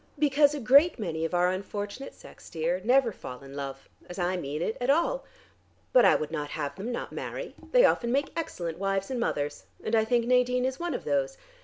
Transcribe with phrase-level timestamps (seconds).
[0.17, 4.35] "Because a great many of our unfortunate sex, dear, never fall in love, as I
[4.35, 5.25] mean it, at all.
[5.93, 7.53] But I would not have them not marry.
[7.71, 9.65] They often make excellent wives and mothers.
[9.83, 11.37] And I think Nadine is one of those.